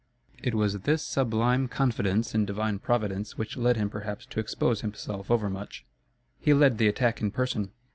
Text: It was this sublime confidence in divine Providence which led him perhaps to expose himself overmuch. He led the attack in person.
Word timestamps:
It 0.41 0.55
was 0.55 0.79
this 0.79 1.03
sublime 1.03 1.67
confidence 1.67 2.33
in 2.33 2.43
divine 2.43 2.79
Providence 2.79 3.37
which 3.37 3.55
led 3.55 3.77
him 3.77 3.87
perhaps 3.87 4.25
to 4.25 4.39
expose 4.39 4.81
himself 4.81 5.29
overmuch. 5.29 5.85
He 6.39 6.55
led 6.55 6.79
the 6.79 6.87
attack 6.87 7.21
in 7.21 7.29
person. 7.29 7.69